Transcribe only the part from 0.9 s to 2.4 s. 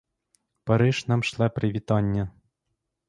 нам шле привітання.